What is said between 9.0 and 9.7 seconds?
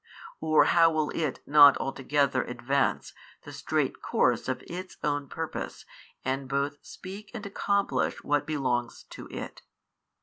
to It?